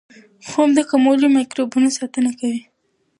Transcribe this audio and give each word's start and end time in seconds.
خوب 0.47 0.69
د 0.77 0.79
کولمو 0.89 1.27
مایکروبیوم 1.35 1.85
ساتنه 1.97 2.31
کوي. 2.39 2.61